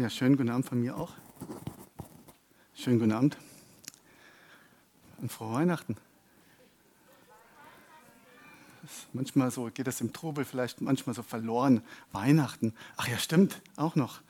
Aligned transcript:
Ja, 0.00 0.08
schönen 0.08 0.38
guten 0.38 0.48
Abend 0.48 0.64
von 0.64 0.80
mir 0.80 0.96
auch. 0.96 1.12
Schönen 2.72 2.98
guten 2.98 3.12
Abend 3.12 3.36
und 5.20 5.30
frohe 5.30 5.52
Weihnachten. 5.52 5.94
Manchmal 9.12 9.50
so 9.50 9.66
geht 9.66 9.86
das 9.86 10.00
im 10.00 10.14
Trubel 10.14 10.46
vielleicht 10.46 10.80
manchmal 10.80 11.14
so 11.14 11.22
verloren. 11.22 11.82
Weihnachten. 12.12 12.72
Ach 12.96 13.08
ja, 13.08 13.18
stimmt, 13.18 13.60
auch 13.76 13.94
noch. 13.94 14.22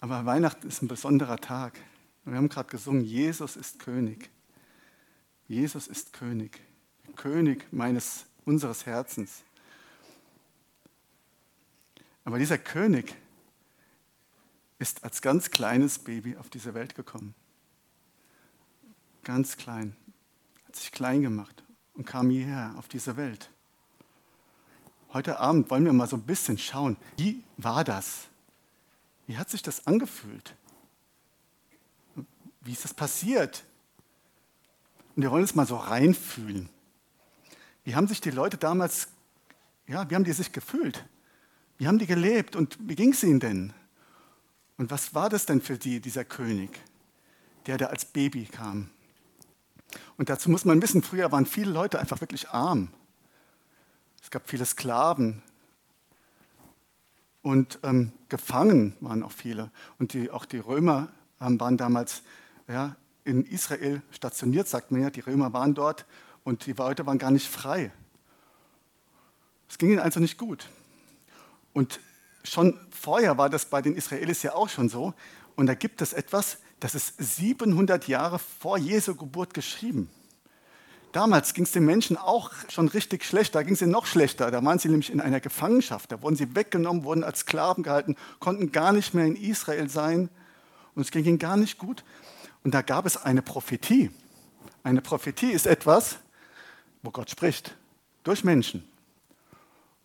Aber 0.00 0.26
Weihnachten 0.26 0.68
ist 0.68 0.82
ein 0.82 0.88
besonderer 0.88 1.38
Tag. 1.38 1.80
Wir 2.26 2.36
haben 2.36 2.50
gerade 2.50 2.68
gesungen, 2.68 3.02
Jesus 3.02 3.56
ist 3.56 3.78
König. 3.78 4.28
Jesus 5.48 5.86
ist 5.86 6.12
König. 6.12 6.60
König 7.16 7.66
meines, 7.72 8.26
unseres 8.44 8.84
Herzens. 8.84 9.44
Aber 12.22 12.38
dieser 12.38 12.58
König 12.58 13.16
ist 14.80 15.04
als 15.04 15.20
ganz 15.20 15.50
kleines 15.50 15.98
Baby 15.98 16.36
auf 16.38 16.48
diese 16.48 16.74
Welt 16.74 16.94
gekommen. 16.94 17.34
Ganz 19.22 19.58
klein, 19.58 19.94
hat 20.66 20.74
sich 20.74 20.90
klein 20.90 21.20
gemacht 21.20 21.62
und 21.92 22.06
kam 22.06 22.30
hierher 22.30 22.74
auf 22.78 22.88
diese 22.88 23.18
Welt. 23.18 23.50
Heute 25.12 25.38
Abend 25.38 25.70
wollen 25.70 25.84
wir 25.84 25.92
mal 25.92 26.08
so 26.08 26.16
ein 26.16 26.22
bisschen 26.22 26.56
schauen, 26.56 26.96
wie 27.18 27.44
war 27.58 27.84
das? 27.84 28.28
Wie 29.26 29.36
hat 29.36 29.50
sich 29.50 29.62
das 29.62 29.86
angefühlt? 29.86 30.56
Wie 32.62 32.72
ist 32.72 32.84
das 32.84 32.94
passiert? 32.94 33.64
Und 35.14 35.22
wir 35.22 35.30
wollen 35.30 35.42
uns 35.42 35.54
mal 35.54 35.66
so 35.66 35.76
reinfühlen. 35.76 36.70
Wie 37.84 37.94
haben 37.94 38.08
sich 38.08 38.22
die 38.22 38.30
Leute 38.30 38.56
damals, 38.56 39.08
ja, 39.86 40.08
wie 40.08 40.14
haben 40.14 40.24
die 40.24 40.32
sich 40.32 40.52
gefühlt? 40.52 41.04
Wie 41.76 41.86
haben 41.86 41.98
die 41.98 42.06
gelebt 42.06 42.56
und 42.56 42.78
wie 42.80 42.94
ging 42.94 43.12
es 43.12 43.22
ihnen 43.22 43.40
denn? 43.40 43.74
Und 44.80 44.90
was 44.90 45.14
war 45.14 45.28
das 45.28 45.44
denn 45.44 45.60
für 45.60 45.76
die, 45.76 46.00
dieser 46.00 46.24
König, 46.24 46.70
der 47.66 47.76
da 47.76 47.88
als 47.88 48.06
Baby 48.06 48.46
kam? 48.46 48.88
Und 50.16 50.30
dazu 50.30 50.48
muss 50.48 50.64
man 50.64 50.80
wissen, 50.80 51.02
früher 51.02 51.30
waren 51.30 51.44
viele 51.44 51.70
Leute 51.70 51.98
einfach 51.98 52.22
wirklich 52.22 52.48
arm. 52.48 52.88
Es 54.22 54.30
gab 54.30 54.48
viele 54.48 54.64
Sklaven 54.64 55.42
und 57.42 57.78
ähm, 57.82 58.12
gefangen 58.30 58.96
waren 59.00 59.22
auch 59.22 59.32
viele. 59.32 59.70
Und 59.98 60.14
die, 60.14 60.30
auch 60.30 60.46
die 60.46 60.60
Römer 60.60 61.08
ähm, 61.42 61.60
waren 61.60 61.76
damals 61.76 62.22
ja, 62.66 62.96
in 63.24 63.44
Israel 63.44 64.00
stationiert, 64.12 64.66
sagt 64.66 64.92
man 64.92 65.02
ja. 65.02 65.10
Die 65.10 65.20
Römer 65.20 65.52
waren 65.52 65.74
dort 65.74 66.06
und 66.42 66.64
die 66.64 66.72
Leute 66.72 67.04
waren 67.04 67.18
gar 67.18 67.30
nicht 67.30 67.50
frei. 67.50 67.92
Es 69.68 69.76
ging 69.76 69.90
ihnen 69.90 70.00
also 70.00 70.20
nicht 70.20 70.38
gut. 70.38 70.70
Und 71.74 72.00
schon 72.44 72.78
vorher 72.90 73.38
war 73.38 73.50
das 73.50 73.64
bei 73.66 73.82
den 73.82 73.94
Israelis 73.94 74.42
ja 74.42 74.54
auch 74.54 74.68
schon 74.68 74.88
so. 74.88 75.14
Und 75.56 75.66
da 75.66 75.74
gibt 75.74 76.00
es 76.02 76.12
etwas, 76.12 76.58
das 76.80 76.94
ist 76.94 77.14
700 77.18 78.08
Jahre 78.08 78.38
vor 78.38 78.78
Jesu 78.78 79.14
Geburt 79.14 79.54
geschrieben. 79.54 80.08
Damals 81.12 81.54
ging 81.54 81.64
es 81.64 81.72
den 81.72 81.84
Menschen 81.84 82.16
auch 82.16 82.52
schon 82.68 82.86
richtig 82.86 83.24
schlecht, 83.24 83.54
da 83.54 83.62
ging 83.62 83.74
es 83.74 83.82
ihnen 83.82 83.90
noch 83.90 84.06
schlechter. 84.06 84.50
Da 84.50 84.64
waren 84.64 84.78
sie 84.78 84.88
nämlich 84.88 85.10
in 85.10 85.20
einer 85.20 85.40
Gefangenschaft, 85.40 86.12
da 86.12 86.22
wurden 86.22 86.36
sie 86.36 86.54
weggenommen, 86.54 87.02
wurden 87.02 87.24
als 87.24 87.40
Sklaven 87.40 87.82
gehalten, 87.82 88.16
konnten 88.38 88.70
gar 88.70 88.92
nicht 88.92 89.12
mehr 89.12 89.26
in 89.26 89.34
Israel 89.34 89.88
sein 89.88 90.28
und 90.94 91.02
es 91.02 91.10
ging 91.10 91.24
ihnen 91.24 91.38
gar 91.38 91.56
nicht 91.56 91.78
gut. 91.78 92.04
Und 92.62 92.74
da 92.74 92.82
gab 92.82 93.06
es 93.06 93.16
eine 93.16 93.42
Prophetie. 93.42 94.10
Eine 94.82 95.02
Prophetie 95.02 95.50
ist 95.50 95.66
etwas, 95.66 96.18
wo 97.02 97.10
Gott 97.10 97.30
spricht, 97.30 97.76
durch 98.22 98.44
Menschen. 98.44 98.89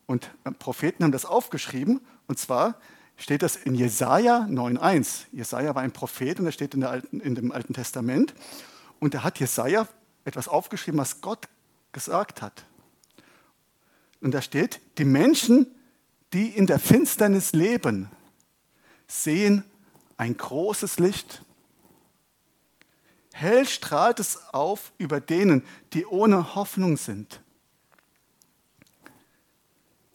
Und 0.05 0.29
Propheten 0.59 1.03
haben 1.03 1.11
das 1.11 1.25
aufgeschrieben 1.25 2.01
und 2.27 2.39
zwar 2.39 2.79
steht 3.17 3.41
das 3.41 3.55
in 3.55 3.75
Jesaja 3.75 4.47
9,1. 4.49 5.25
Jesaja 5.31 5.73
war 5.75 5.81
ein 5.81 5.91
Prophet 5.91 6.39
und 6.39 6.45
er 6.45 6.51
steht 6.51 6.73
in, 6.73 6.83
Alten, 6.83 7.19
in, 7.19 7.35
dem 7.35 7.51
Alten 7.51 7.73
Testament. 7.73 8.33
Und 8.99 9.13
da 9.13 9.23
hat 9.23 9.39
Jesaja 9.39 9.87
etwas 10.25 10.47
aufgeschrieben, 10.47 10.99
was 10.99 11.21
Gott 11.21 11.47
gesagt 11.91 12.41
hat. 12.41 12.65
Und 14.21 14.33
da 14.33 14.41
steht: 14.41 14.81
Die 14.97 15.05
Menschen, 15.05 15.67
die 16.33 16.49
in 16.49 16.67
der 16.67 16.79
Finsternis 16.79 17.53
leben, 17.53 18.09
sehen 19.07 19.63
ein 20.17 20.35
großes 20.35 20.99
Licht. 20.99 21.43
Hell 23.33 23.67
strahlt 23.67 24.19
es 24.19 24.53
auf 24.53 24.93
über 24.97 25.19
denen, 25.19 25.63
die 25.93 26.05
ohne 26.05 26.55
Hoffnung 26.55 26.97
sind. 26.97 27.41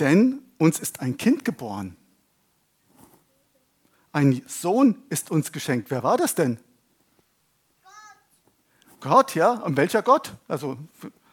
Denn 0.01 0.43
uns 0.59 0.81
ist 0.81 1.01
ein 1.01 1.17
Kind 1.17 1.45
geboren 1.45 1.97
ein 4.13 4.43
Sohn 4.47 5.03
ist 5.09 5.31
uns 5.31 5.53
geschenkt. 5.53 5.91
Wer 5.91 6.03
war 6.03 6.17
das 6.17 6.35
denn? 6.35 6.59
Gott. 7.83 9.01
Gott, 9.01 9.35
ja. 9.35 9.53
Und 9.53 9.77
welcher 9.77 10.03
Gott? 10.03 10.33
Also 10.49 10.77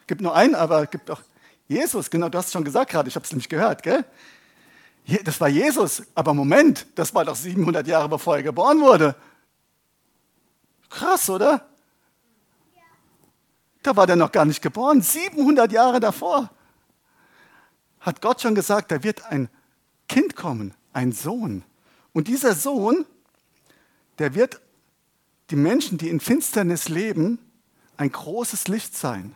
gibt 0.05 0.22
nur 0.22 0.35
einen, 0.35 0.55
aber 0.55 0.83
es 0.83 0.89
gibt 0.89 1.09
auch 1.09 1.22
Jesus. 1.67 2.09
Genau, 2.09 2.29
du 2.29 2.38
hast 2.38 2.47
es 2.47 2.53
schon 2.53 2.63
gesagt 2.63 2.91
gerade. 2.91 3.09
Ich 3.09 3.16
habe 3.16 3.25
es 3.25 3.31
nämlich 3.31 3.50
gehört, 3.50 3.83
gell? 3.83 4.05
Das 5.23 5.39
war 5.41 5.47
Jesus. 5.47 6.03
Aber 6.16 6.34
Moment, 6.34 6.85
das 6.95 7.13
war 7.16 7.25
doch 7.25 7.35
700 7.35 7.88
Jahre 7.88 8.09
bevor 8.09 8.35
er 8.35 8.44
geboren 8.44 8.79
wurde. 8.81 9.16
Krass, 10.89 11.29
oder? 11.29 11.67
Da 13.84 13.95
war 13.95 14.05
der 14.05 14.17
noch 14.17 14.31
gar 14.31 14.45
nicht 14.45 14.61
geboren. 14.61 15.01
700 15.01 15.72
Jahre 15.72 15.99
davor 15.99 16.49
hat 18.00 18.22
Gott 18.22 18.41
schon 18.41 18.56
gesagt, 18.56 18.91
da 18.91 19.03
wird 19.03 19.25
ein 19.25 19.50
Kind 20.08 20.35
kommen, 20.35 20.74
ein 20.94 21.12
Sohn. 21.12 21.63
Und 22.13 22.28
dieser 22.28 22.56
Sohn, 22.56 23.06
der 24.19 24.34
wird 24.34 24.62
die 25.50 25.56
Menschen, 25.56 25.97
die 25.97 26.09
in 26.09 26.19
Finsternis 26.19 26.90
leben, 26.90 27.40
ein 27.97 28.12
großes 28.12 28.68
Licht 28.68 28.96
sein. 28.96 29.35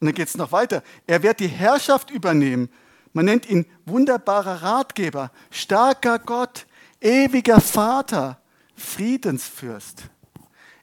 Und 0.00 0.06
dann 0.06 0.14
geht 0.14 0.28
es 0.28 0.36
noch 0.36 0.52
weiter. 0.52 0.82
Er 1.06 1.22
wird 1.22 1.40
die 1.40 1.48
Herrschaft 1.48 2.10
übernehmen. 2.10 2.68
Man 3.12 3.26
nennt 3.26 3.48
ihn 3.48 3.66
wunderbarer 3.86 4.62
Ratgeber, 4.62 5.30
starker 5.50 6.18
Gott, 6.18 6.66
ewiger 7.00 7.60
Vater, 7.60 8.40
Friedensfürst. 8.74 10.04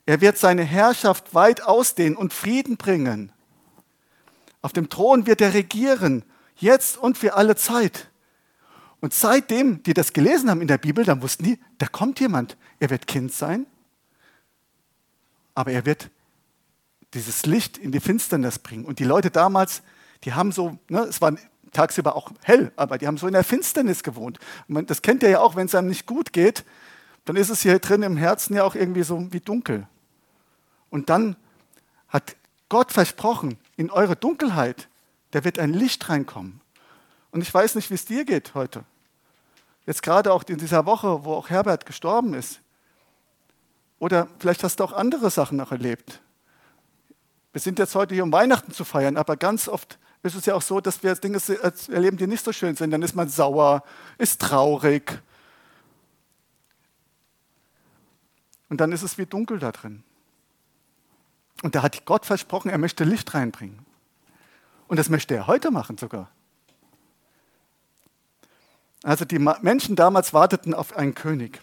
Er 0.05 0.21
wird 0.21 0.37
seine 0.37 0.63
Herrschaft 0.63 1.33
weit 1.33 1.63
ausdehnen 1.63 2.15
und 2.15 2.33
Frieden 2.33 2.77
bringen. 2.77 3.31
Auf 4.61 4.73
dem 4.73 4.89
Thron 4.89 5.25
wird 5.25 5.41
er 5.41 5.53
regieren, 5.53 6.23
jetzt 6.55 6.97
und 6.97 7.17
für 7.17 7.35
alle 7.35 7.55
Zeit. 7.55 8.09
Und 8.99 9.13
seitdem 9.13 9.81
die 9.83 9.93
das 9.93 10.13
gelesen 10.13 10.49
haben 10.49 10.61
in 10.61 10.67
der 10.67 10.77
Bibel, 10.77 11.05
dann 11.05 11.21
wussten 11.21 11.43
die, 11.43 11.59
da 11.77 11.87
kommt 11.87 12.19
jemand. 12.19 12.57
Er 12.79 12.89
wird 12.89 13.07
Kind 13.07 13.31
sein, 13.31 13.65
aber 15.55 15.71
er 15.71 15.85
wird 15.85 16.09
dieses 17.13 17.45
Licht 17.45 17.77
in 17.77 17.91
die 17.91 17.99
Finsternis 17.99 18.59
bringen. 18.59 18.85
Und 18.85 18.99
die 18.99 19.05
Leute 19.05 19.31
damals, 19.31 19.81
die 20.23 20.33
haben 20.33 20.51
so, 20.51 20.77
ne, 20.89 21.01
es 21.01 21.21
war 21.21 21.35
tagsüber 21.71 22.15
auch 22.15 22.31
hell, 22.43 22.71
aber 22.75 22.97
die 22.97 23.07
haben 23.07 23.17
so 23.17 23.27
in 23.27 23.33
der 23.33 23.43
Finsternis 23.43 24.03
gewohnt. 24.03 24.39
Man, 24.67 24.85
das 24.85 25.01
kennt 25.01 25.23
ihr 25.23 25.29
ja 25.29 25.39
auch, 25.39 25.55
wenn 25.55 25.65
es 25.65 25.75
einem 25.75 25.87
nicht 25.87 26.05
gut 26.05 26.33
geht, 26.33 26.65
dann 27.25 27.35
ist 27.35 27.49
es 27.49 27.61
hier 27.61 27.79
drin 27.79 28.03
im 28.03 28.17
Herzen 28.17 28.55
ja 28.55 28.63
auch 28.63 28.75
irgendwie 28.75 29.03
so 29.03 29.31
wie 29.31 29.39
dunkel. 29.39 29.87
Und 30.89 31.09
dann 31.09 31.35
hat 32.07 32.35
Gott 32.69 32.91
versprochen, 32.91 33.57
in 33.79 33.91
eure 33.91 34.17
Dunkelheit, 34.17 34.89
da 35.31 35.45
wird 35.45 35.57
ein 35.57 35.73
Licht 35.73 36.09
reinkommen. 36.09 36.59
Und 37.31 37.41
ich 37.41 37.53
weiß 37.53 37.75
nicht, 37.75 37.89
wie 37.89 37.93
es 37.93 38.03
dir 38.03 38.25
geht 38.25 38.53
heute. 38.53 38.83
Jetzt 39.85 40.03
gerade 40.03 40.33
auch 40.33 40.43
in 40.43 40.57
dieser 40.57 40.85
Woche, 40.85 41.23
wo 41.23 41.33
auch 41.33 41.49
Herbert 41.49 41.85
gestorben 41.85 42.33
ist. 42.33 42.59
Oder 43.97 44.27
vielleicht 44.37 44.65
hast 44.65 44.81
du 44.81 44.83
auch 44.83 44.91
andere 44.91 45.29
Sachen 45.29 45.55
noch 45.55 45.71
erlebt. 45.71 46.19
Wir 47.53 47.61
sind 47.61 47.79
jetzt 47.79 47.95
heute 47.95 48.13
hier, 48.13 48.23
um 48.23 48.33
Weihnachten 48.33 48.73
zu 48.73 48.83
feiern, 48.83 49.15
aber 49.15 49.37
ganz 49.37 49.69
oft 49.69 49.97
ist 50.23 50.35
es 50.35 50.45
ja 50.45 50.55
auch 50.55 50.61
so, 50.61 50.81
dass 50.81 51.01
wir 51.01 51.15
Dinge 51.15 51.39
erleben, 51.87 52.17
die 52.17 52.27
nicht 52.27 52.43
so 52.43 52.51
schön 52.51 52.75
sind. 52.75 52.91
Dann 52.91 53.01
ist 53.01 53.15
man 53.15 53.29
sauer, 53.29 53.81
ist 54.17 54.41
traurig. 54.41 55.23
Und 58.67 58.81
dann 58.81 58.91
ist 58.91 59.03
es 59.03 59.17
wie 59.17 59.25
dunkel 59.25 59.57
da 59.57 59.71
drin. 59.71 60.03
Und 61.61 61.75
da 61.75 61.83
hat 61.83 62.05
Gott 62.05 62.25
versprochen, 62.25 62.69
er 62.69 62.77
möchte 62.77 63.03
Licht 63.03 63.33
reinbringen. 63.33 63.85
Und 64.87 64.97
das 64.97 65.09
möchte 65.09 65.35
er 65.35 65.47
heute 65.47 65.71
machen 65.71 65.97
sogar. 65.97 66.29
Also 69.03 69.25
die 69.25 69.39
Menschen 69.39 69.95
damals 69.95 70.33
warteten 70.33 70.73
auf 70.73 70.95
einen 70.95 71.15
König. 71.15 71.61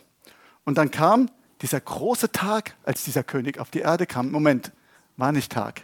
Und 0.65 0.79
dann 0.79 0.91
kam 0.91 1.31
dieser 1.63 1.81
große 1.81 2.33
Tag, 2.33 2.77
als 2.85 3.05
dieser 3.05 3.25
König 3.25 3.59
auf 3.59 3.71
die 3.71 3.81
Erde 3.81 4.07
kam. 4.07 4.31
Moment, 4.31 4.73
war 5.17 5.33
nicht 5.33 5.53
Tag, 5.53 5.83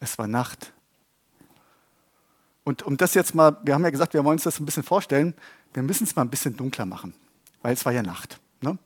es 0.00 0.18
war 0.18 0.26
Nacht. 0.26 0.72
Und 2.64 2.82
um 2.82 2.96
das 2.96 3.14
jetzt 3.14 3.34
mal, 3.34 3.58
wir 3.62 3.74
haben 3.74 3.84
ja 3.84 3.90
gesagt, 3.90 4.14
wir 4.14 4.24
wollen 4.24 4.36
uns 4.36 4.44
das 4.44 4.58
ein 4.58 4.64
bisschen 4.64 4.82
vorstellen, 4.82 5.34
wir 5.74 5.82
müssen 5.82 6.04
es 6.04 6.16
mal 6.16 6.22
ein 6.22 6.30
bisschen 6.30 6.56
dunkler 6.56 6.86
machen, 6.86 7.14
weil 7.60 7.74
es 7.74 7.84
war 7.84 7.92
ja 7.92 8.02
Nacht. 8.02 8.40
Ne? 8.60 8.78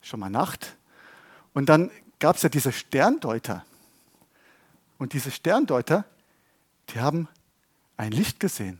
Schon 0.00 0.18
mal 0.18 0.30
Nacht. 0.30 0.76
Und 1.52 1.68
dann 1.68 1.90
gab 2.18 2.36
es 2.36 2.42
ja 2.42 2.48
diese 2.48 2.72
Sterndeuter. 2.72 3.64
Und 4.98 5.12
diese 5.12 5.30
Sterndeuter, 5.30 6.04
die 6.90 7.00
haben 7.00 7.28
ein 7.96 8.12
Licht 8.12 8.40
gesehen. 8.40 8.78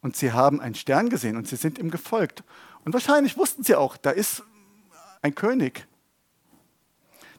Und 0.00 0.16
sie 0.16 0.32
haben 0.32 0.60
einen 0.60 0.74
Stern 0.74 1.10
gesehen 1.10 1.36
und 1.36 1.48
sie 1.48 1.56
sind 1.56 1.78
ihm 1.78 1.90
gefolgt. 1.90 2.42
Und 2.84 2.92
wahrscheinlich 2.92 3.36
wussten 3.36 3.64
sie 3.64 3.74
auch, 3.74 3.96
da 3.96 4.10
ist 4.10 4.42
ein 5.22 5.34
König, 5.34 5.86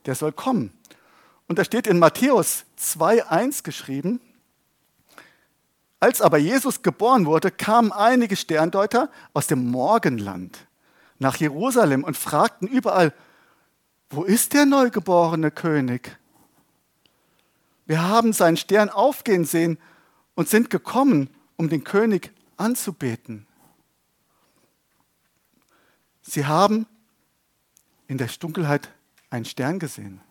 der 0.06 0.16
soll 0.16 0.32
kommen. 0.32 0.74
Und 1.48 1.58
da 1.58 1.64
steht 1.64 1.88
in 1.88 2.00
Matthäus 2.00 2.66
2.1 2.78 3.64
geschrieben, 3.64 4.22
als 6.00 6.22
aber 6.22 6.38
Jesus 6.38 6.82
geboren 6.82 7.26
wurde, 7.26 7.52
kamen 7.52 7.92
einige 7.92 8.36
Sterndeuter 8.36 9.10
aus 9.34 9.48
dem 9.48 9.70
Morgenland 9.70 10.69
nach 11.20 11.36
Jerusalem 11.36 12.04
und 12.04 12.18
fragten 12.18 12.68
überall, 12.68 13.14
wo 14.10 14.24
ist 14.24 14.54
der 14.54 14.66
neugeborene 14.66 15.52
König? 15.52 16.18
Wir 17.86 18.08
haben 18.08 18.34
seinen 18.34 18.58
Stern 18.58 18.90
aufgehen 18.90 19.46
sehen 19.46 19.78
und 20.36 20.50
sind 20.50 20.70
gekommen, 20.70 21.30
um 21.58 21.70
den 21.70 21.84
König 21.84 22.32
anzubeten. 22.58 23.46
Sie 26.22 26.46
haben 26.46 26.88
in 28.08 28.18
der 28.18 28.28
Dunkelheit 28.28 28.90
einen 29.30 29.46
Stern 29.46 29.80
gesehen 29.80 30.22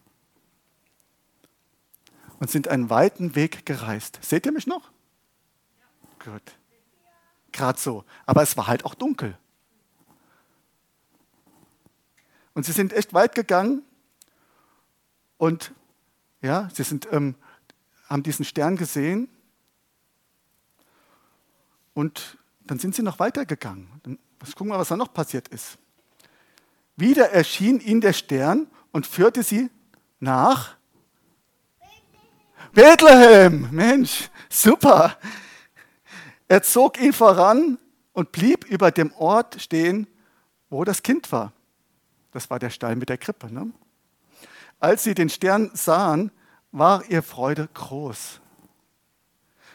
und 2.41 2.50
sind 2.50 2.69
einen 2.69 2.91
weiten 2.91 3.34
Weg 3.34 3.67
gereist. 3.67 4.19
Seht 4.23 4.46
ihr 4.46 4.52
mich 4.52 4.67
noch? 4.67 4.91
Gut. 6.25 6.43
Gerade 7.52 7.79
so. 7.79 8.05
Aber 8.26 8.43
es 8.43 8.56
war 8.56 8.67
halt 8.67 8.84
auch 8.84 8.94
dunkel. 8.94 9.37
Und 12.58 12.64
sie 12.64 12.72
sind 12.72 12.93
echt 12.93 13.14
weit 13.14 13.37
gegangen 13.37 13.84
und 15.37 15.72
ja, 16.43 16.69
sie 16.75 16.82
sind, 16.82 17.06
ähm, 17.12 17.37
haben 18.08 18.25
diesen 18.25 18.44
Stern 18.44 18.76
gesehen 18.76 19.28
und 21.94 22.37
dann 22.62 22.81
sind 22.81 22.96
sie 22.96 23.02
noch 23.02 23.20
weitergegangen. 23.20 23.88
Let's 24.40 24.56
gucken 24.56 24.72
wir, 24.72 24.78
was 24.81 24.88
da 24.88 24.96
noch 24.96 25.14
passiert 25.14 25.46
ist. 25.46 25.78
Wieder 26.96 27.31
erschien 27.31 27.78
ihnen 27.78 28.00
der 28.00 28.12
Stern 28.12 28.66
und 28.90 29.06
führte 29.06 29.44
sie 29.44 29.70
nach 30.19 30.75
Bethlehem. 32.72 33.69
Mensch, 33.70 34.31
super. 34.49 35.16
Er 36.49 36.64
zog 36.64 37.00
ihn 37.00 37.12
voran 37.12 37.78
und 38.14 38.32
blieb 38.32 38.64
über 38.64 38.90
dem 38.90 39.12
Ort 39.12 39.62
stehen, 39.62 40.08
wo 40.70 40.82
das 40.82 41.05
Kind 41.05 41.31
war. 41.31 41.52
Das 42.33 42.51
war 42.51 42.59
der 42.59 42.71
Stall 42.71 42.97
mit 42.97 43.09
der 43.09 43.19
Krippe. 43.19 43.53
Ne? 43.53 43.73
Als 44.81 45.05
sie 45.05 45.15
den 45.15 45.29
Stern 45.29 45.71
sahen, 45.75 46.31
war 46.71 47.05
ihr 47.09 47.23
Freude 47.23 47.69
groß. 47.73 48.41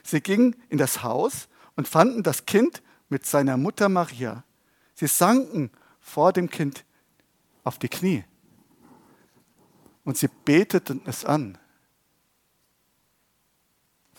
Sie 0.03 0.21
gingen 0.21 0.55
in 0.69 0.77
das 0.77 1.03
Haus 1.03 1.47
und 1.75 1.87
fanden 1.87 2.23
das 2.23 2.45
Kind 2.45 2.83
mit 3.09 3.25
seiner 3.25 3.57
Mutter 3.57 3.89
Maria. 3.89 4.43
Sie 4.93 5.07
sanken 5.07 5.71
vor 5.99 6.33
dem 6.33 6.49
Kind 6.49 6.85
auf 7.63 7.79
die 7.79 7.89
Knie 7.89 8.23
und 10.03 10.17
sie 10.17 10.29
beteten 10.45 11.01
es 11.05 11.25
an. 11.25 11.57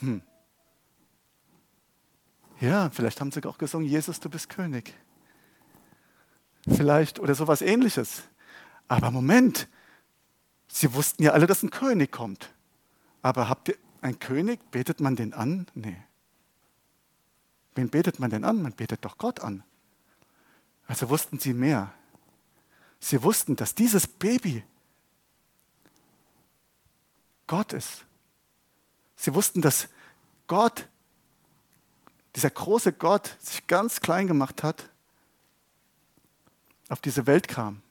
Hm. 0.01 0.23
Ja, 2.61 2.91
vielleicht 2.91 3.21
haben 3.21 3.31
sie 3.31 3.45
auch 3.45 3.59
gesungen, 3.59 3.87
Jesus, 3.87 4.21
du 4.21 4.31
bist 4.31 4.49
König. 4.49 4.95
Vielleicht 6.67 7.19
oder 7.19 7.35
sowas 7.35 7.61
ähnliches. 7.63 8.23
Aber 8.89 9.11
Moment, 9.11 9.69
sie 10.69 10.95
wussten 10.95 11.23
ja 11.23 11.33
alle, 11.33 11.47
dass 11.47 11.63
ein 11.63 11.71
König 11.71 12.13
kommt. 12.13 12.53
Aber 13.23 13.49
habt 13.49 13.69
ihr 13.69 13.77
einen 14.01 14.19
König? 14.19 14.71
Betet 14.71 15.01
man 15.01 15.17
den 15.17 15.35
an? 15.35 15.67
Nee. 15.75 15.97
Wen 17.75 17.91
betet 17.91 18.19
man 18.19 18.31
denn 18.31 18.45
an? 18.45 18.63
Man 18.63 18.73
betet 18.73 19.05
doch 19.05 19.19
Gott 19.19 19.41
an. 19.41 19.63
Also 20.87 21.09
wussten 21.09 21.39
sie 21.39 21.55
mehr. 21.55 21.93
Sie 23.01 23.23
wussten, 23.23 23.57
dass 23.57 23.75
dieses 23.75 24.07
Baby 24.07 24.65
Gott 27.47 27.73
ist. 27.73 28.05
Sie 29.17 29.35
wussten, 29.35 29.61
dass 29.61 29.89
Gott 30.47 30.89
dieser 32.37 32.51
große 32.51 32.93
Gott 32.93 33.37
sich 33.41 33.67
ganz 33.67 34.01
klein 34.01 34.27
gemacht 34.27 34.63
hat, 34.63 34.89
auf 36.89 37.01
diese 37.01 37.27
Welt 37.27 37.49
kam 37.49 37.83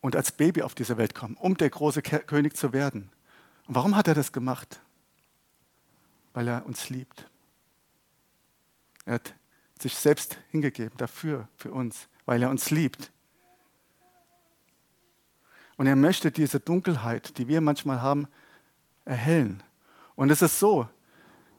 und 0.00 0.16
als 0.16 0.32
Baby 0.32 0.62
auf 0.62 0.74
diese 0.74 0.98
Welt 0.98 1.14
kam, 1.14 1.34
um 1.36 1.56
der 1.56 1.70
große 1.70 2.02
König 2.02 2.56
zu 2.56 2.72
werden. 2.72 3.10
Und 3.66 3.76
warum 3.76 3.96
hat 3.96 4.08
er 4.08 4.14
das 4.14 4.32
gemacht? 4.32 4.80
Weil 6.34 6.48
er 6.48 6.66
uns 6.66 6.90
liebt. 6.90 7.28
Er 9.04 9.14
hat 9.14 9.34
sich 9.80 9.96
selbst 9.96 10.38
hingegeben 10.50 10.96
dafür, 10.96 11.48
für 11.56 11.72
uns, 11.72 12.08
weil 12.26 12.42
er 12.42 12.50
uns 12.50 12.70
liebt. 12.70 13.10
Und 15.76 15.86
er 15.86 15.96
möchte 15.96 16.30
diese 16.30 16.60
Dunkelheit, 16.60 17.38
die 17.38 17.48
wir 17.48 17.60
manchmal 17.60 18.02
haben, 18.02 18.28
erhellen. 19.04 19.62
Und 20.14 20.30
es 20.30 20.42
ist 20.42 20.58
so, 20.58 20.88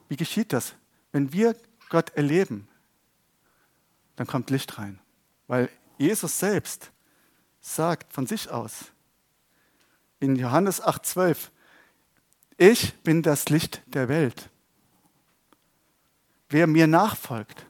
wie 0.07 0.15
geschieht 0.15 0.53
das? 0.53 0.75
Wenn 1.11 1.33
wir 1.33 1.55
Gott 1.89 2.11
erleben, 2.11 2.67
dann 4.15 4.27
kommt 4.27 4.49
Licht 4.49 4.77
rein. 4.77 4.99
Weil 5.47 5.69
Jesus 5.97 6.39
selbst 6.39 6.91
sagt 7.59 8.13
von 8.13 8.27
sich 8.27 8.49
aus 8.49 8.85
in 10.19 10.35
Johannes 10.35 10.81
8:12, 10.81 11.51
ich 12.57 12.93
bin 13.03 13.21
das 13.21 13.49
Licht 13.49 13.81
der 13.87 14.07
Welt. 14.09 14.49
Wer 16.49 16.67
mir 16.67 16.87
nachfolgt, 16.87 17.65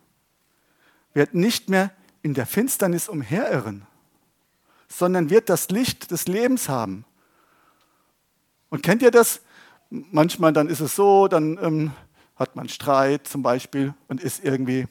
wird 1.14 1.34
nicht 1.34 1.70
mehr 1.70 1.92
in 2.22 2.34
der 2.34 2.46
Finsternis 2.46 3.08
umherirren, 3.08 3.88
sondern 4.88 5.30
wird 5.30 5.50
das 5.50 5.70
Licht 5.70 6.12
des 6.12 6.28
Lebens 6.28 6.70
haben. 6.70 7.06
Und 8.70 8.84
kennt 8.84 9.02
ihr 9.02 9.12
das? 9.12 9.42
manchmal 9.94 10.54
dann 10.54 10.70
ist 10.70 10.80
es 10.80 10.96
so, 10.96 11.28
dann 11.28 11.58
ähm, 11.62 11.92
hat 12.36 12.56
man 12.56 12.68
Streit 12.68 13.28
zum 13.28 13.44
Beispiel 13.44 13.94
und 14.08 14.22
ist 14.22 14.44
irgendwie, 14.44 14.88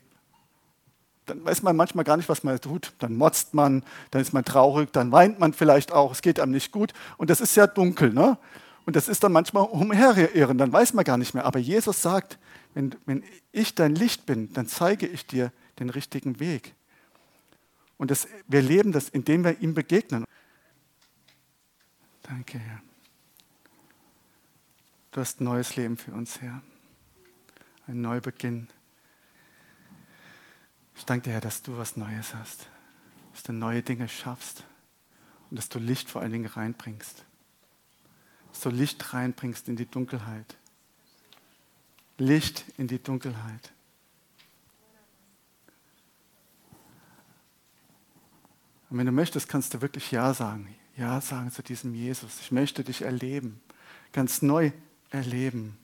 dann 1.26 1.44
weiß 1.44 1.62
man 1.62 1.76
manchmal 1.76 2.04
gar 2.04 2.16
nicht, 2.16 2.28
was 2.28 2.42
man 2.42 2.60
tut. 2.60 2.92
Dann 2.98 3.16
motzt 3.16 3.54
man, 3.54 3.84
dann 4.10 4.22
ist 4.22 4.32
man 4.32 4.44
traurig, 4.44 4.92
dann 4.92 5.12
weint 5.12 5.38
man 5.38 5.52
vielleicht 5.52 5.92
auch, 5.92 6.12
es 6.12 6.22
geht 6.22 6.40
einem 6.40 6.52
nicht 6.52 6.72
gut 6.72 6.92
und 7.16 7.30
das 7.30 7.40
ist 7.40 7.56
ja 7.56 7.66
dunkel. 7.66 8.12
Ne? 8.12 8.38
Und 8.84 8.96
das 8.96 9.08
ist 9.08 9.22
dann 9.22 9.32
manchmal 9.32 9.64
umherirren, 9.64 10.58
dann 10.58 10.72
weiß 10.72 10.94
man 10.94 11.04
gar 11.04 11.16
nicht 11.16 11.34
mehr. 11.34 11.44
Aber 11.44 11.58
Jesus 11.58 12.02
sagt, 12.02 12.38
wenn, 12.74 12.94
wenn 13.06 13.22
ich 13.52 13.74
dein 13.74 13.94
Licht 13.94 14.26
bin, 14.26 14.52
dann 14.52 14.66
zeige 14.66 15.06
ich 15.06 15.26
dir 15.26 15.52
den 15.78 15.90
richtigen 15.90 16.40
Weg. 16.40 16.74
Und 17.98 18.10
das, 18.10 18.26
wir 18.48 18.62
leben 18.62 18.90
das, 18.90 19.08
indem 19.08 19.44
wir 19.44 19.60
ihm 19.60 19.74
begegnen. 19.74 20.24
Danke, 22.22 22.58
Herr. 22.58 22.82
Du 25.12 25.20
hast 25.20 25.40
ein 25.40 25.44
neues 25.44 25.76
Leben 25.76 25.96
für 25.96 26.12
uns, 26.12 26.40
Herr. 26.40 26.62
Ein 27.86 28.00
Neubeginn. 28.00 28.68
Ich 30.96 31.04
danke 31.04 31.24
dir, 31.24 31.32
Herr, 31.32 31.40
dass 31.40 31.62
du 31.62 31.76
was 31.76 31.96
Neues 31.96 32.34
hast. 32.34 32.68
Dass 33.32 33.42
du 33.42 33.52
neue 33.52 33.82
Dinge 33.82 34.08
schaffst. 34.08 34.64
Und 35.50 35.56
dass 35.56 35.68
du 35.68 35.78
Licht 35.78 36.10
vor 36.10 36.22
allen 36.22 36.32
Dingen 36.32 36.46
reinbringst. 36.46 37.24
Dass 38.50 38.60
du 38.60 38.70
Licht 38.70 39.12
reinbringst 39.12 39.68
in 39.68 39.76
die 39.76 39.86
Dunkelheit. 39.86 40.56
Licht 42.18 42.64
in 42.78 42.88
die 42.88 43.02
Dunkelheit. 43.02 43.72
Und 48.90 48.98
wenn 48.98 49.06
du 49.06 49.12
möchtest, 49.12 49.48
kannst 49.48 49.72
du 49.72 49.80
wirklich 49.80 50.10
Ja 50.10 50.34
sagen. 50.34 50.68
Ja 50.96 51.20
sagen 51.22 51.50
zu 51.50 51.62
diesem 51.62 51.94
Jesus. 51.94 52.40
Ich 52.40 52.52
möchte 52.52 52.84
dich 52.84 53.02
erleben. 53.02 53.60
Ganz 54.12 54.42
neu 54.42 54.70
erleben. 55.10 55.78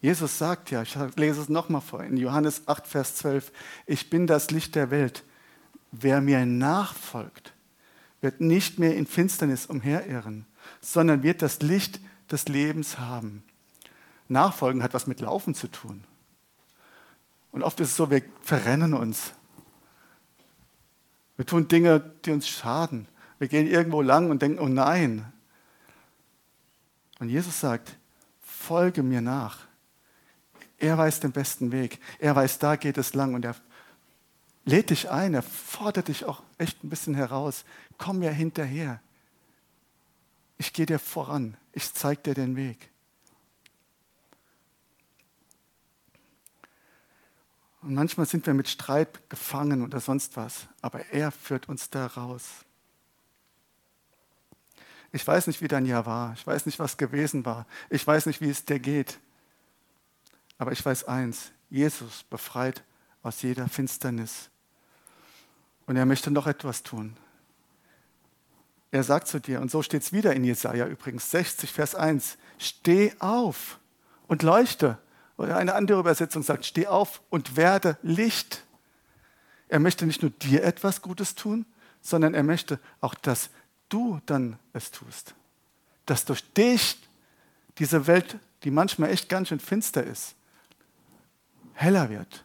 Jesus 0.00 0.38
sagt 0.38 0.70
ja, 0.70 0.82
ich 0.82 0.96
lese 1.16 1.40
es 1.40 1.48
nochmal 1.48 1.80
vor, 1.80 2.04
in 2.04 2.16
Johannes 2.16 2.68
8, 2.68 2.86
Vers 2.86 3.16
12, 3.16 3.52
ich 3.86 4.10
bin 4.10 4.26
das 4.26 4.50
Licht 4.50 4.74
der 4.74 4.90
Welt. 4.90 5.24
Wer 5.90 6.20
mir 6.20 6.46
nachfolgt, 6.46 7.52
wird 8.20 8.40
nicht 8.40 8.78
mehr 8.78 8.94
in 8.96 9.06
Finsternis 9.06 9.66
umherirren, 9.66 10.46
sondern 10.80 11.22
wird 11.22 11.42
das 11.42 11.60
Licht 11.62 12.00
des 12.30 12.46
Lebens 12.48 12.98
haben. 12.98 13.42
Nachfolgen 14.28 14.82
hat 14.82 14.94
was 14.94 15.06
mit 15.06 15.20
Laufen 15.20 15.54
zu 15.54 15.68
tun. 15.68 16.04
Und 17.50 17.62
oft 17.62 17.80
ist 17.80 17.90
es 17.90 17.96
so, 17.96 18.10
wir 18.10 18.22
verrennen 18.42 18.94
uns. 18.94 19.32
Wir 21.36 21.46
tun 21.46 21.66
Dinge, 21.66 22.12
die 22.24 22.30
uns 22.30 22.46
schaden. 22.46 23.08
Wir 23.38 23.48
gehen 23.48 23.66
irgendwo 23.66 24.02
lang 24.02 24.30
und 24.30 24.42
denken, 24.42 24.58
oh 24.58 24.68
nein, 24.68 25.32
und 27.18 27.28
Jesus 27.28 27.58
sagt, 27.60 27.96
folge 28.40 29.02
mir 29.02 29.20
nach. 29.20 29.67
Er 30.78 30.96
weiß 30.96 31.20
den 31.20 31.32
besten 31.32 31.72
Weg. 31.72 32.00
Er 32.18 32.34
weiß, 32.36 32.58
da 32.58 32.76
geht 32.76 32.98
es 32.98 33.14
lang 33.14 33.34
und 33.34 33.44
er 33.44 33.56
lädt 34.64 34.90
dich 34.90 35.10
ein, 35.10 35.34
er 35.34 35.42
fordert 35.42 36.08
dich 36.08 36.24
auch 36.24 36.42
echt 36.56 36.84
ein 36.84 36.90
bisschen 36.90 37.14
heraus. 37.14 37.64
Komm 37.96 38.20
mir 38.20 38.30
hinterher. 38.30 39.00
Ich 40.56 40.72
gehe 40.72 40.86
dir 40.86 40.98
voran. 40.98 41.56
Ich 41.72 41.92
zeige 41.94 42.22
dir 42.22 42.34
den 42.34 42.56
Weg. 42.56 42.90
Und 47.80 47.94
manchmal 47.94 48.26
sind 48.26 48.44
wir 48.46 48.54
mit 48.54 48.68
Streit 48.68 49.30
gefangen 49.30 49.82
oder 49.82 50.00
sonst 50.00 50.36
was, 50.36 50.66
aber 50.82 51.06
er 51.06 51.30
führt 51.30 51.68
uns 51.68 51.90
da 51.90 52.06
raus. 52.06 52.44
Ich 55.12 55.26
weiß 55.26 55.46
nicht, 55.46 55.62
wie 55.62 55.68
dein 55.68 55.86
Jahr 55.86 56.04
war. 56.04 56.34
Ich 56.34 56.46
weiß 56.46 56.66
nicht, 56.66 56.78
was 56.78 56.96
gewesen 56.96 57.46
war. 57.46 57.66
Ich 57.88 58.06
weiß 58.06 58.26
nicht, 58.26 58.40
wie 58.40 58.50
es 58.50 58.64
dir 58.64 58.78
geht. 58.78 59.18
Aber 60.58 60.72
ich 60.72 60.84
weiß 60.84 61.04
eins, 61.04 61.52
Jesus 61.70 62.24
befreit 62.24 62.82
aus 63.22 63.42
jeder 63.42 63.68
Finsternis. 63.68 64.50
Und 65.86 65.96
er 65.96 66.04
möchte 66.04 66.30
noch 66.30 66.46
etwas 66.46 66.82
tun. 66.82 67.16
Er 68.90 69.04
sagt 69.04 69.28
zu 69.28 69.40
dir, 69.40 69.60
und 69.60 69.70
so 69.70 69.82
steht 69.82 70.02
es 70.02 70.12
wieder 70.12 70.34
in 70.34 70.44
Jesaja 70.44 70.86
übrigens, 70.86 71.30
60, 71.30 71.72
Vers 71.72 71.94
1, 71.94 72.38
steh 72.58 73.12
auf 73.18 73.78
und 74.26 74.42
leuchte. 74.42 74.98
Oder 75.36 75.56
eine 75.56 75.74
andere 75.74 76.00
Übersetzung 76.00 76.42
sagt, 76.42 76.64
steh 76.64 76.86
auf 76.86 77.22
und 77.30 77.56
werde 77.56 77.96
Licht. 78.02 78.64
Er 79.68 79.78
möchte 79.78 80.06
nicht 80.06 80.22
nur 80.22 80.30
dir 80.30 80.64
etwas 80.64 81.02
Gutes 81.02 81.34
tun, 81.34 81.66
sondern 82.00 82.34
er 82.34 82.42
möchte 82.42 82.80
auch, 83.00 83.14
dass 83.14 83.50
du 83.88 84.20
dann 84.26 84.58
es 84.72 84.90
tust. 84.90 85.34
Dass 86.06 86.24
durch 86.24 86.42
dich 86.54 86.98
diese 87.78 88.06
Welt, 88.06 88.38
die 88.64 88.70
manchmal 88.70 89.10
echt 89.10 89.28
ganz 89.28 89.48
schön 89.48 89.60
finster 89.60 90.02
ist, 90.02 90.34
heller 91.78 92.10
wird. 92.10 92.44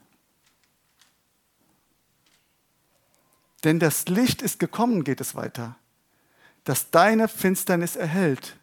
Denn 3.63 3.79
das 3.79 4.07
Licht 4.07 4.41
ist 4.41 4.59
gekommen, 4.59 5.03
geht 5.03 5.21
es 5.21 5.35
weiter 5.35 5.75
das 6.63 6.91
deine 6.91 7.27
Finsternis 7.27 7.95
erhält. 7.95 8.57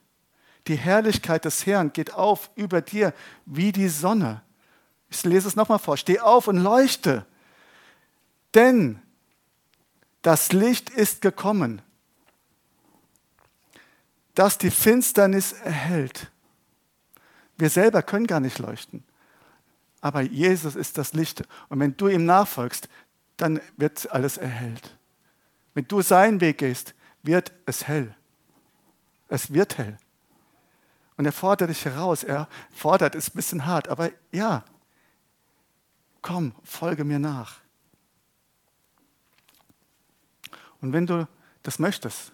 Die 0.66 0.76
Herrlichkeit 0.76 1.44
des 1.44 1.66
Herrn 1.66 1.92
geht 1.92 2.14
auf 2.14 2.50
über 2.54 2.80
dir 2.80 3.12
wie 3.46 3.72
die 3.72 3.88
Sonne. 3.88 4.42
Ich 5.10 5.24
lese 5.24 5.48
es 5.48 5.56
nochmal 5.56 5.78
vor. 5.78 5.96
Steh 5.96 6.20
auf 6.20 6.48
und 6.48 6.58
leuchte. 6.58 7.26
Denn 8.54 9.00
das 10.22 10.52
Licht 10.52 10.90
ist 10.90 11.22
gekommen, 11.22 11.82
das 14.34 14.58
die 14.58 14.70
Finsternis 14.70 15.52
erhält. 15.52 16.30
Wir 17.56 17.70
selber 17.70 18.02
können 18.02 18.26
gar 18.26 18.40
nicht 18.40 18.58
leuchten. 18.58 19.04
Aber 20.00 20.23
Jesus 20.23 20.76
ist 20.76 20.99
das 20.99 21.12
Licht. 21.12 21.42
Und 21.69 21.80
wenn 21.80 21.97
du 21.97 22.09
ihm 22.09 22.25
nachfolgst, 22.25 22.88
dann 23.37 23.61
wird 23.76 24.11
alles 24.12 24.38
erhellt. 24.38 24.97
Wenn 25.75 25.87
du 25.87 26.02
seinen 26.02 26.40
Weg 26.40 26.59
gehst, 26.59 26.95
wird 27.23 27.52
es 27.66 27.87
hell. 27.87 28.14
Es 29.28 29.52
wird 29.52 29.78
hell. 29.78 29.99
Und 31.16 31.26
er 31.26 31.33
fordert 31.33 31.71
dich 31.71 31.85
heraus. 31.85 32.25
Er 32.25 32.49
fordert, 32.71 33.14
ist 33.14 33.28
ein 33.28 33.37
bisschen 33.37 33.66
hart, 33.66 33.88
aber 33.88 34.11
ja, 34.33 34.64
komm, 36.23 36.54
folge 36.64 37.04
mir 37.04 37.19
nach. 37.19 37.61
Und 40.80 40.92
wenn 40.92 41.07
du 41.07 41.28
das 41.62 41.78
möchtest, 41.78 42.33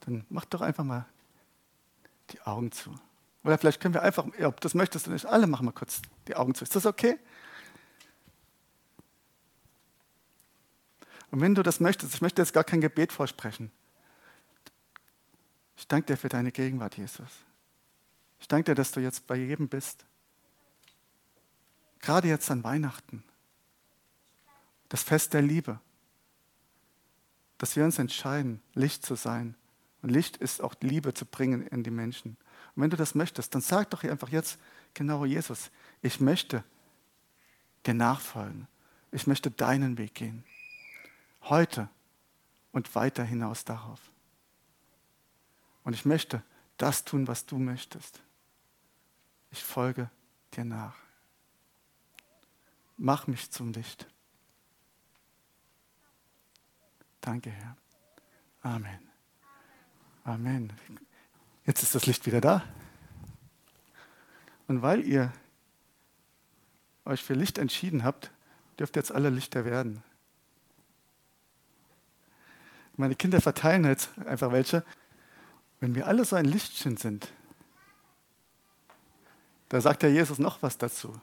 dann 0.00 0.24
mach 0.28 0.44
doch 0.44 0.60
einfach 0.60 0.84
mal 0.84 1.06
die 2.30 2.40
Augen 2.42 2.70
zu. 2.70 2.94
Oder 3.46 3.58
vielleicht 3.58 3.80
können 3.80 3.94
wir 3.94 4.02
einfach, 4.02 4.26
ob 4.26 4.34
du 4.34 4.60
das 4.60 4.74
möchtest 4.74 5.06
oder 5.06 5.14
nicht, 5.14 5.24
alle 5.24 5.46
machen 5.46 5.66
mal 5.66 5.70
kurz 5.70 6.02
die 6.26 6.34
Augen 6.34 6.56
zu. 6.56 6.64
Ist 6.64 6.74
das 6.74 6.84
okay? 6.84 7.16
Und 11.30 11.40
wenn 11.40 11.54
du 11.54 11.62
das 11.62 11.78
möchtest, 11.78 12.12
ich 12.12 12.20
möchte 12.20 12.42
jetzt 12.42 12.52
gar 12.52 12.64
kein 12.64 12.80
Gebet 12.80 13.12
vorsprechen. 13.12 13.70
Ich 15.76 15.86
danke 15.86 16.06
dir 16.06 16.16
für 16.16 16.28
deine 16.28 16.50
Gegenwart, 16.50 16.96
Jesus. 16.96 17.28
Ich 18.40 18.48
danke 18.48 18.72
dir, 18.72 18.74
dass 18.74 18.90
du 18.90 18.98
jetzt 18.98 19.28
bei 19.28 19.36
jedem 19.36 19.68
bist. 19.68 20.04
Gerade 22.00 22.26
jetzt 22.26 22.50
an 22.50 22.64
Weihnachten. 22.64 23.22
Das 24.88 25.04
Fest 25.04 25.34
der 25.34 25.42
Liebe. 25.42 25.78
Dass 27.58 27.76
wir 27.76 27.84
uns 27.84 28.00
entscheiden, 28.00 28.60
Licht 28.74 29.06
zu 29.06 29.14
sein. 29.14 29.54
Und 30.02 30.10
Licht 30.10 30.36
ist 30.36 30.60
auch 30.60 30.74
Liebe 30.80 31.14
zu 31.14 31.24
bringen 31.24 31.64
in 31.64 31.84
die 31.84 31.92
Menschen. 31.92 32.36
Und 32.76 32.82
wenn 32.82 32.90
du 32.90 32.96
das 32.96 33.14
möchtest, 33.14 33.54
dann 33.54 33.62
sag 33.62 33.90
doch 33.90 34.04
einfach 34.04 34.28
jetzt 34.28 34.58
genau, 34.94 35.24
Jesus, 35.24 35.70
ich 36.02 36.20
möchte 36.20 36.62
dir 37.86 37.94
nachfolgen. 37.94 38.68
Ich 39.10 39.26
möchte 39.26 39.50
deinen 39.50 39.98
Weg 39.98 40.14
gehen 40.14 40.44
heute 41.48 41.88
und 42.72 42.94
weiter 42.94 43.24
hinaus 43.24 43.64
darauf. 43.64 44.00
Und 45.84 45.94
ich 45.94 46.04
möchte 46.04 46.42
das 46.76 47.04
tun, 47.04 47.26
was 47.28 47.46
du 47.46 47.58
möchtest. 47.58 48.20
Ich 49.50 49.62
folge 49.62 50.10
dir 50.54 50.64
nach. 50.64 50.96
Mach 52.96 53.26
mich 53.26 53.50
zum 53.50 53.72
Licht. 53.72 54.06
Danke, 57.20 57.50
Herr. 57.50 57.76
Amen. 58.62 59.08
Amen. 60.24 60.72
Jetzt 61.66 61.82
ist 61.82 61.94
das 61.94 62.06
Licht 62.06 62.26
wieder 62.26 62.40
da. 62.40 62.62
Und 64.68 64.82
weil 64.82 65.04
ihr 65.04 65.32
euch 67.04 67.22
für 67.22 67.34
Licht 67.34 67.58
entschieden 67.58 68.04
habt, 68.04 68.30
dürft 68.78 68.96
ihr 68.96 69.00
jetzt 69.00 69.12
alle 69.12 69.30
Lichter 69.30 69.64
werden. 69.64 70.02
Meine 72.96 73.14
Kinder 73.14 73.40
verteilen 73.40 73.84
jetzt 73.84 74.10
einfach 74.26 74.52
welche. 74.52 74.84
Wenn 75.80 75.94
wir 75.94 76.06
alle 76.06 76.24
so 76.24 76.36
ein 76.36 76.46
Lichtchen 76.46 76.96
sind, 76.96 77.30
da 79.68 79.80
sagt 79.80 80.02
der 80.02 80.12
Jesus 80.12 80.38
noch 80.38 80.62
was 80.62 80.78
dazu. 80.78 81.20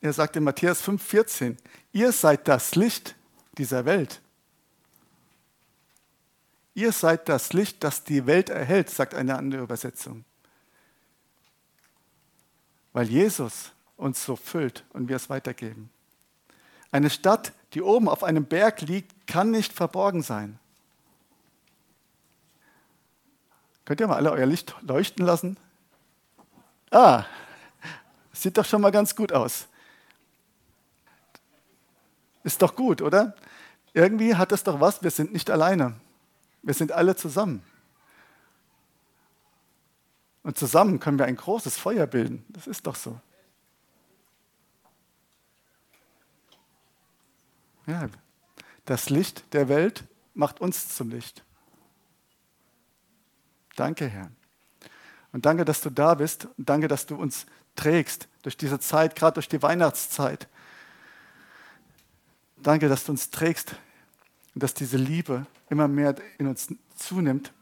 Er 0.00 0.12
sagt 0.12 0.36
in 0.36 0.44
Matthäus 0.44 0.82
5,14, 0.86 1.56
ihr 1.92 2.12
seid 2.12 2.46
das 2.46 2.74
Licht 2.74 3.16
dieser 3.56 3.86
Welt. 3.86 4.20
Ihr 6.76 6.92
seid 6.92 7.30
das 7.30 7.54
Licht, 7.54 7.82
das 7.82 8.04
die 8.04 8.26
Welt 8.26 8.50
erhält, 8.50 8.90
sagt 8.90 9.14
eine 9.14 9.38
andere 9.38 9.62
Übersetzung. 9.62 10.26
Weil 12.92 13.08
Jesus 13.08 13.72
uns 13.96 14.22
so 14.22 14.36
füllt 14.36 14.84
und 14.90 15.08
wir 15.08 15.16
es 15.16 15.30
weitergeben. 15.30 15.88
Eine 16.92 17.08
Stadt, 17.08 17.54
die 17.72 17.80
oben 17.80 18.10
auf 18.10 18.22
einem 18.22 18.44
Berg 18.44 18.82
liegt, 18.82 19.26
kann 19.26 19.50
nicht 19.50 19.72
verborgen 19.72 20.22
sein. 20.22 20.58
Könnt 23.86 24.00
ihr 24.00 24.08
mal 24.08 24.16
alle 24.16 24.32
euer 24.32 24.44
Licht 24.44 24.76
leuchten 24.82 25.24
lassen? 25.24 25.56
Ah, 26.90 27.24
sieht 28.34 28.58
doch 28.58 28.66
schon 28.66 28.82
mal 28.82 28.92
ganz 28.92 29.16
gut 29.16 29.32
aus. 29.32 29.66
Ist 32.44 32.60
doch 32.60 32.76
gut, 32.76 33.00
oder? 33.00 33.34
Irgendwie 33.94 34.34
hat 34.34 34.52
es 34.52 34.62
doch 34.62 34.78
was, 34.78 35.02
wir 35.02 35.10
sind 35.10 35.32
nicht 35.32 35.48
alleine. 35.48 35.94
Wir 36.66 36.74
sind 36.74 36.90
alle 36.90 37.14
zusammen. 37.14 37.62
Und 40.42 40.58
zusammen 40.58 40.98
können 40.98 41.16
wir 41.16 41.24
ein 41.24 41.36
großes 41.36 41.78
Feuer 41.78 42.08
bilden. 42.08 42.44
Das 42.48 42.66
ist 42.66 42.88
doch 42.88 42.96
so. 42.96 43.20
Ja, 47.86 48.08
das 48.84 49.10
Licht 49.10 49.54
der 49.54 49.68
Welt 49.68 50.02
macht 50.34 50.60
uns 50.60 50.88
zum 50.96 51.10
Licht. 51.10 51.44
Danke, 53.76 54.08
Herr. 54.08 54.32
Und 55.30 55.46
danke, 55.46 55.64
dass 55.64 55.82
du 55.82 55.90
da 55.90 56.14
bist. 56.14 56.48
Und 56.58 56.68
danke, 56.68 56.88
dass 56.88 57.06
du 57.06 57.14
uns 57.14 57.46
trägst 57.76 58.26
durch 58.42 58.56
diese 58.56 58.80
Zeit, 58.80 59.14
gerade 59.14 59.34
durch 59.34 59.48
die 59.48 59.62
Weihnachtszeit. 59.62 60.48
Danke, 62.56 62.88
dass 62.88 63.04
du 63.04 63.12
uns 63.12 63.30
trägst 63.30 63.76
und 64.56 64.62
dass 64.62 64.72
diese 64.72 64.96
Liebe 64.96 65.46
immer 65.68 65.86
mehr 65.86 66.14
in 66.38 66.46
uns 66.46 66.68
zunimmt, 66.94 67.52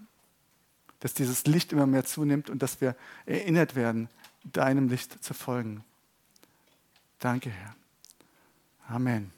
dass 1.01 1.13
dieses 1.13 1.45
Licht 1.45 1.73
immer 1.73 1.89
mehr 1.89 2.05
zunimmt 2.05 2.51
und 2.51 2.63
dass 2.63 2.81
wir 2.81 2.95
erinnert 3.27 3.75
werden, 3.75 4.09
deinem 4.45 4.89
Licht 4.89 5.25
zu 5.25 5.35
folgen. 5.35 5.83
Danke, 7.19 7.51
Herr. 7.51 7.75
Amen. 8.87 9.33